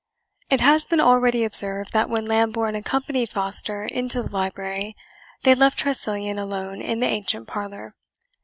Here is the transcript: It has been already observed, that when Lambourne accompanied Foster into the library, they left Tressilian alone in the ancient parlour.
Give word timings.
It 0.49 0.61
has 0.61 0.87
been 0.87 0.99
already 0.99 1.43
observed, 1.43 1.93
that 1.93 2.09
when 2.09 2.25
Lambourne 2.25 2.73
accompanied 2.73 3.29
Foster 3.29 3.83
into 3.85 4.23
the 4.23 4.31
library, 4.31 4.95
they 5.43 5.53
left 5.53 5.77
Tressilian 5.77 6.39
alone 6.39 6.81
in 6.81 7.01
the 7.01 7.07
ancient 7.07 7.47
parlour. 7.47 7.93